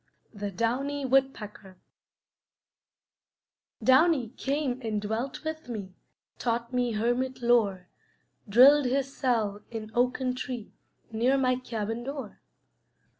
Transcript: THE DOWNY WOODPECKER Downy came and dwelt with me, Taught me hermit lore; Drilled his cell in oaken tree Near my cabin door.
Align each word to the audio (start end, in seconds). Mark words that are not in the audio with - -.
THE 0.33 0.49
DOWNY 0.49 1.05
WOODPECKER 1.05 1.77
Downy 3.83 4.29
came 4.29 4.81
and 4.81 4.99
dwelt 4.99 5.43
with 5.43 5.69
me, 5.69 5.93
Taught 6.39 6.73
me 6.73 6.93
hermit 6.93 7.43
lore; 7.43 7.87
Drilled 8.49 8.85
his 8.85 9.15
cell 9.15 9.61
in 9.69 9.91
oaken 9.93 10.33
tree 10.33 10.73
Near 11.11 11.37
my 11.37 11.55
cabin 11.57 12.03
door. 12.03 12.39